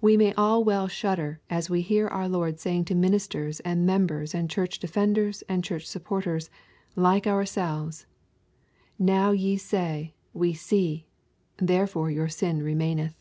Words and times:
We 0.00 0.16
may 0.16 0.32
all 0.38 0.64
well 0.64 0.88
shudder 0.88 1.38
as 1.50 1.68
we 1.68 1.82
hear 1.82 2.08
our 2.08 2.30
Lord 2.30 2.58
saying 2.58 2.86
to 2.86 2.94
ministers 2.94 3.60
and 3.60 3.84
members 3.84 4.34
and 4.34 4.48
church 4.48 4.78
defenders 4.78 5.42
and 5.50 5.62
church 5.62 5.86
supporters, 5.86 6.48
like 6.96 7.26
ourselves: 7.26 8.06
'Now 8.98 9.32
ye 9.32 9.58
say, 9.58 10.14
We 10.32 10.54
see; 10.54 11.04
therefore 11.58 12.10
your 12.10 12.30
sin 12.30 12.62
remaineth.' 12.62 13.14